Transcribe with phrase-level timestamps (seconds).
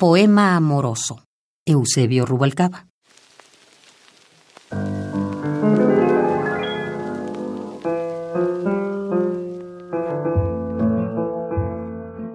[0.00, 1.24] Poema amoroso.
[1.66, 2.86] Eusebio Rubalcaba.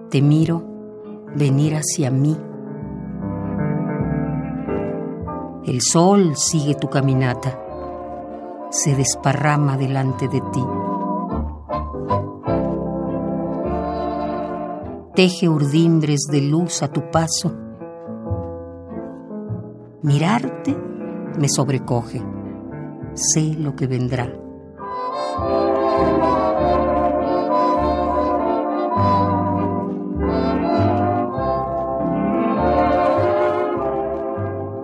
[0.10, 0.62] Te miro
[1.38, 2.36] venir hacia mí.
[5.66, 7.58] El sol sigue tu caminata,
[8.72, 10.83] se desparrama delante de ti.
[15.16, 17.56] Teje urdimbres de luz a tu paso.
[20.02, 20.76] Mirarte
[21.38, 22.22] me sobrecoge,
[23.14, 24.32] sé lo que vendrá.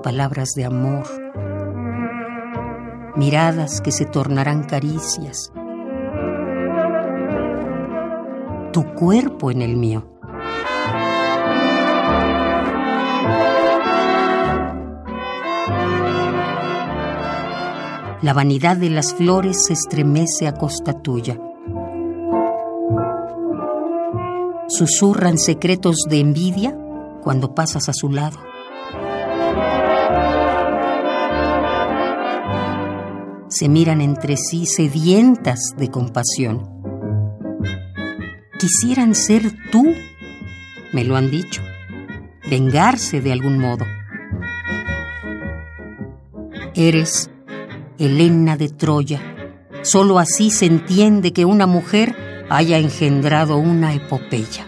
[0.03, 1.05] Palabras de amor,
[3.16, 5.52] miradas que se tornarán caricias,
[8.71, 10.18] tu cuerpo en el mío.
[18.22, 21.39] La vanidad de las flores se estremece a costa tuya.
[24.67, 26.78] Susurran secretos de envidia
[27.23, 28.38] cuando pasas a su lado.
[33.47, 36.70] Se miran entre sí sedientas de compasión.
[38.59, 39.86] Quisieran ser tú,
[40.92, 41.62] me lo han dicho,
[42.50, 43.86] vengarse de algún modo.
[46.75, 47.31] Eres
[48.00, 49.22] Helena de Troya.
[49.81, 52.16] Solo así se entiende que una mujer
[52.50, 54.66] haya engendrado una epopeya.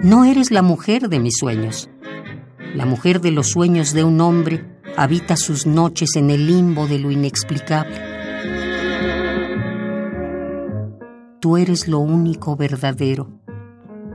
[0.00, 1.90] No eres la mujer de mis sueños.
[2.74, 4.64] La mujer de los sueños de un hombre
[4.96, 8.00] habita sus noches en el limbo de lo inexplicable.
[11.38, 13.37] Tú eres lo único verdadero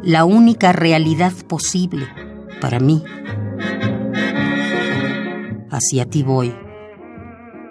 [0.03, 2.07] la única realidad posible
[2.59, 3.03] para mí.
[5.71, 6.53] Hacia ti voy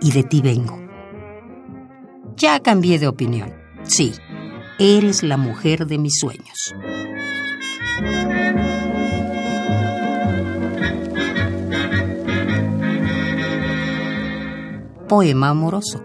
[0.01, 0.81] y de ti vengo.
[2.37, 3.53] Ya cambié de opinión.
[3.83, 4.13] Sí,
[4.79, 6.75] eres la mujer de mis sueños.
[15.09, 16.03] Poema amoroso.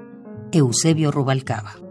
[0.52, 1.87] Eusebio Rubalcaba.